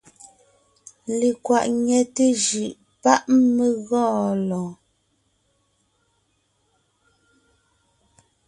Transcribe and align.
Lekwàʼ 1.19 1.63
ńnyɛte 1.73 2.23
jʉʼ 2.45 2.71
páʼ 3.03 3.19
mé 3.55 3.65
gɔɔn 3.87 4.33
lɔɔn. 4.49 4.73